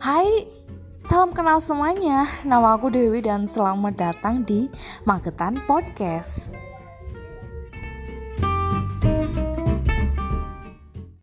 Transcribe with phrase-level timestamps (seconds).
[0.00, 0.48] Hai,
[1.04, 2.24] salam kenal semuanya.
[2.40, 4.72] Nama aku Dewi dan selamat datang di
[5.04, 6.48] Magetan Podcast.